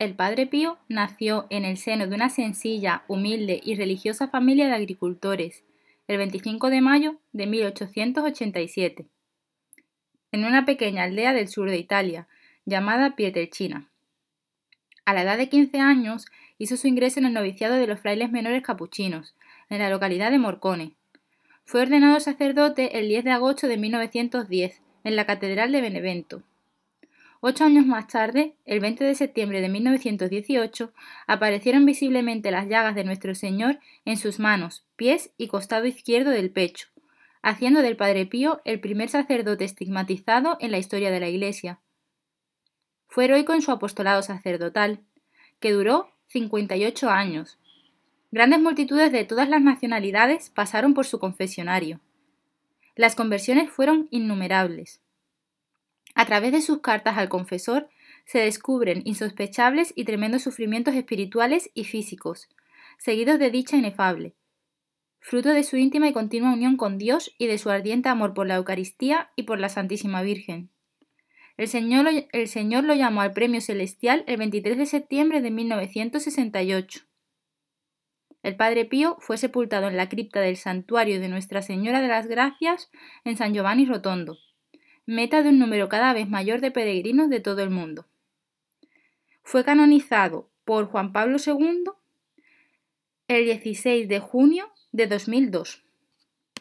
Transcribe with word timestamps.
El 0.00 0.14
padre 0.14 0.46
Pío 0.46 0.78
nació 0.88 1.46
en 1.50 1.66
el 1.66 1.76
seno 1.76 2.06
de 2.06 2.14
una 2.14 2.30
sencilla, 2.30 3.04
humilde 3.06 3.60
y 3.62 3.74
religiosa 3.74 4.28
familia 4.28 4.66
de 4.66 4.72
agricultores, 4.72 5.62
el 6.08 6.16
25 6.16 6.70
de 6.70 6.80
mayo 6.80 7.16
de 7.32 7.46
1887, 7.46 9.06
en 10.32 10.44
una 10.46 10.64
pequeña 10.64 11.02
aldea 11.02 11.34
del 11.34 11.48
sur 11.48 11.68
de 11.68 11.76
Italia, 11.76 12.28
llamada 12.64 13.14
Pietrelcina. 13.14 13.90
A 15.04 15.12
la 15.12 15.20
edad 15.20 15.36
de 15.36 15.50
15 15.50 15.78
años 15.80 16.24
hizo 16.56 16.78
su 16.78 16.88
ingreso 16.88 17.20
en 17.20 17.26
el 17.26 17.34
noviciado 17.34 17.74
de 17.74 17.86
los 17.86 18.00
frailes 18.00 18.32
menores 18.32 18.62
capuchinos, 18.62 19.34
en 19.68 19.80
la 19.80 19.90
localidad 19.90 20.30
de 20.30 20.38
Morcone. 20.38 20.94
Fue 21.66 21.82
ordenado 21.82 22.20
sacerdote 22.20 22.98
el 22.98 23.08
10 23.08 23.24
de 23.24 23.32
agosto 23.32 23.68
de 23.68 23.76
1910, 23.76 24.80
en 25.04 25.16
la 25.16 25.26
Catedral 25.26 25.72
de 25.72 25.82
Benevento. 25.82 26.42
Ocho 27.42 27.64
años 27.64 27.86
más 27.86 28.06
tarde, 28.06 28.54
el 28.66 28.80
20 28.80 29.02
de 29.02 29.14
septiembre 29.14 29.62
de 29.62 29.70
1918, 29.70 30.92
aparecieron 31.26 31.86
visiblemente 31.86 32.50
las 32.50 32.68
llagas 32.68 32.94
de 32.94 33.02
nuestro 33.02 33.34
Señor 33.34 33.80
en 34.04 34.18
sus 34.18 34.38
manos, 34.38 34.84
pies 34.96 35.32
y 35.38 35.48
costado 35.48 35.86
izquierdo 35.86 36.30
del 36.32 36.50
pecho, 36.50 36.88
haciendo 37.40 37.80
del 37.80 37.96
Padre 37.96 38.26
Pío 38.26 38.60
el 38.66 38.78
primer 38.78 39.08
sacerdote 39.08 39.64
estigmatizado 39.64 40.58
en 40.60 40.70
la 40.70 40.76
historia 40.76 41.10
de 41.10 41.18
la 41.18 41.30
Iglesia. 41.30 41.80
Fue 43.08 43.24
heroico 43.24 43.54
en 43.54 43.62
su 43.62 43.70
apostolado 43.70 44.22
sacerdotal, 44.22 45.00
que 45.60 45.72
duró 45.72 46.10
58 46.26 47.08
años. 47.08 47.58
Grandes 48.30 48.60
multitudes 48.60 49.12
de 49.12 49.24
todas 49.24 49.48
las 49.48 49.62
nacionalidades 49.62 50.50
pasaron 50.50 50.92
por 50.92 51.06
su 51.06 51.18
confesionario. 51.18 52.00
Las 52.96 53.16
conversiones 53.16 53.70
fueron 53.70 54.08
innumerables. 54.10 55.00
A 56.14 56.26
través 56.26 56.52
de 56.52 56.60
sus 56.60 56.80
cartas 56.80 57.18
al 57.18 57.28
confesor 57.28 57.88
se 58.24 58.38
descubren 58.38 59.02
insospechables 59.04 59.92
y 59.96 60.04
tremendos 60.04 60.42
sufrimientos 60.42 60.94
espirituales 60.94 61.70
y 61.74 61.84
físicos, 61.84 62.48
seguidos 62.98 63.38
de 63.38 63.50
dicha 63.50 63.76
inefable, 63.76 64.34
fruto 65.20 65.50
de 65.50 65.62
su 65.62 65.76
íntima 65.76 66.08
y 66.08 66.12
continua 66.12 66.52
unión 66.52 66.76
con 66.76 66.98
Dios 66.98 67.34
y 67.38 67.46
de 67.46 67.58
su 67.58 67.70
ardiente 67.70 68.08
amor 68.08 68.34
por 68.34 68.46
la 68.46 68.56
Eucaristía 68.56 69.30
y 69.36 69.44
por 69.44 69.58
la 69.60 69.68
Santísima 69.68 70.22
Virgen. 70.22 70.70
El 71.56 71.68
Señor, 71.68 72.06
el 72.32 72.48
Señor 72.48 72.84
lo 72.84 72.94
llamó 72.94 73.20
al 73.20 73.32
premio 73.32 73.60
celestial 73.60 74.24
el 74.26 74.38
23 74.38 74.78
de 74.78 74.86
septiembre 74.86 75.42
de 75.42 75.50
1968. 75.50 77.00
El 78.42 78.56
Padre 78.56 78.86
Pío 78.86 79.18
fue 79.20 79.36
sepultado 79.36 79.88
en 79.88 79.98
la 79.98 80.08
cripta 80.08 80.40
del 80.40 80.56
santuario 80.56 81.20
de 81.20 81.28
Nuestra 81.28 81.60
Señora 81.60 82.00
de 82.00 82.08
las 82.08 82.26
Gracias 82.26 82.90
en 83.24 83.36
San 83.36 83.52
Giovanni 83.52 83.84
Rotondo 83.84 84.38
meta 85.06 85.42
de 85.42 85.50
un 85.50 85.58
número 85.58 85.88
cada 85.88 86.12
vez 86.12 86.28
mayor 86.28 86.60
de 86.60 86.70
peregrinos 86.70 87.30
de 87.30 87.40
todo 87.40 87.62
el 87.62 87.70
mundo. 87.70 88.06
Fue 89.42 89.64
canonizado 89.64 90.50
por 90.64 90.86
Juan 90.86 91.12
Pablo 91.12 91.38
II 91.44 91.84
el 93.28 93.44
16 93.44 94.08
de 94.08 94.20
junio 94.20 94.70
de 94.92 95.06
2002. 95.06 95.84